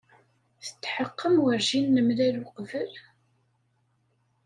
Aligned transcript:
Tetḥeqqem 0.63 1.35
werjin 1.43 1.87
nemlal 1.95 2.35
uqbel? 2.45 2.91